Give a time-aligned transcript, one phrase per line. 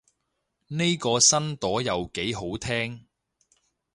[0.69, 3.05] 呢個新朵又幾好聽